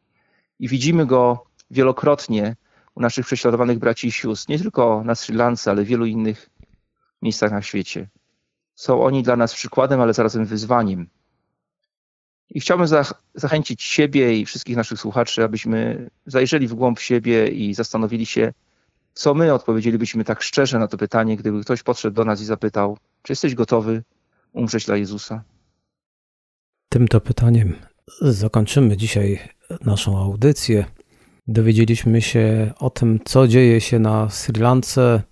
i 0.59 0.69
widzimy 0.69 1.07
go 1.07 1.45
wielokrotnie 1.71 2.57
u 2.95 3.01
naszych 3.01 3.27
prześladowanych 3.27 3.79
braci 3.79 4.07
i 4.07 4.13
sióstr, 4.13 4.51
nie 4.51 4.59
tylko 4.59 5.03
na 5.05 5.15
Sri 5.15 5.35
Lance, 5.35 5.71
ale 5.71 5.83
w 5.83 5.87
wielu 5.87 6.07
innych 6.07 6.51
miejscach 7.23 7.53
na 7.53 7.63
świecie. 7.63 8.09
Są 8.75 9.03
oni 9.03 9.23
dla 9.23 9.37
nas 9.37 9.55
przykładem, 9.55 10.01
ale 10.01 10.15
zarazem 10.15 10.45
wyzwaniem. 10.45 11.09
I 12.55 12.61
chciałbym 12.61 12.87
zachęcić 13.35 13.83
siebie 13.83 14.39
i 14.39 14.47
wszystkich 14.47 14.77
naszych 14.77 15.01
słuchaczy, 15.01 15.45
abyśmy 15.45 16.11
zajrzeli 16.27 16.69
w 16.69 16.75
głąb 16.75 17.01
siebie 17.01 17.49
i 17.49 17.75
zastanowili 17.75 18.27
się, 18.27 18.53
co 19.15 19.35
my 19.35 19.55
odpowiedzielibyśmy 19.55 20.25
tak 20.25 20.43
szczerze 20.43 20.79
na 20.79 20.89
to 20.89 20.99
pytanie, 20.99 21.37
gdyby 21.37 21.61
ktoś 21.61 21.83
podszedł 21.83 22.17
do 22.17 22.25
nas 22.25 22.41
i 22.41 22.45
zapytał, 22.45 22.99
czy 23.23 23.33
jesteś 23.33 23.55
gotowy 23.55 24.03
umrzeć 24.53 24.87
dla 24.87 24.97
Jezusa? 24.97 25.43
Tymto 26.89 27.21
pytaniem 27.21 27.75
zakończymy 28.21 28.97
dzisiaj 28.97 29.39
naszą 29.81 30.19
audycję. 30.19 30.85
Dowiedzieliśmy 31.47 32.23
się 32.23 32.73
o 32.79 32.91
tym, 32.91 33.21
co 33.25 33.49
dzieje 33.49 33.81
się 33.81 33.99
na 33.99 34.31
Sri 34.31 34.61
Lance. 34.61 35.23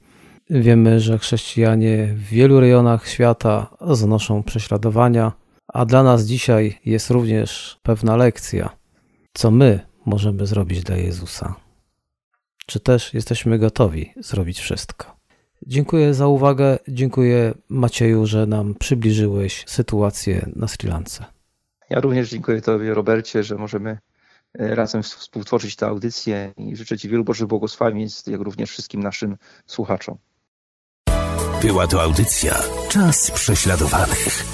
Wiemy, 0.50 1.00
że 1.00 1.18
chrześcijanie 1.18 2.06
w 2.14 2.22
wielu 2.22 2.60
rejonach 2.60 3.08
świata 3.08 3.76
znoszą 3.90 4.42
prześladowania, 4.42 5.32
a 5.72 5.84
dla 5.84 6.02
nas 6.02 6.24
dzisiaj 6.24 6.78
jest 6.84 7.10
również 7.10 7.78
pewna 7.82 8.16
lekcja, 8.16 8.70
co 9.32 9.50
my 9.50 9.80
możemy 10.06 10.46
zrobić 10.46 10.82
dla 10.82 10.96
Jezusa. 10.96 11.54
Czy 12.66 12.80
też 12.80 13.14
jesteśmy 13.14 13.58
gotowi 13.58 14.12
zrobić 14.16 14.60
wszystko? 14.60 15.16
Dziękuję 15.66 16.14
za 16.14 16.26
uwagę. 16.26 16.78
Dziękuję 16.88 17.54
Macieju, 17.68 18.26
że 18.26 18.46
nam 18.46 18.74
przybliżyłeś 18.74 19.64
sytuację 19.66 20.50
na 20.56 20.68
Sri 20.68 20.88
Lance. 20.88 21.24
Ja 21.90 22.00
również 22.00 22.30
dziękuję 22.30 22.60
Tobie, 22.60 22.94
Robercie, 22.94 23.42
że 23.44 23.56
możemy 23.56 23.98
e, 24.58 24.74
razem 24.74 25.02
współtworzyć 25.02 25.76
tę 25.76 25.86
audycję 25.86 26.52
i 26.56 26.76
życzę 26.76 26.98
Ci 26.98 27.08
wielu 27.08 27.24
Bożych 27.24 27.46
błogosławieństw, 27.46 28.28
jak 28.28 28.40
również 28.40 28.70
wszystkim 28.70 29.02
naszym 29.02 29.36
słuchaczom. 29.66 30.18
Była 31.62 31.86
to 31.86 32.02
audycja 32.02 32.62
Czas 32.90 33.30
prześladowanych. 33.30 34.44